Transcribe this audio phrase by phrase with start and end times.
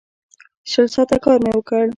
[0.71, 1.83] شل ساعته کار مې وکړ.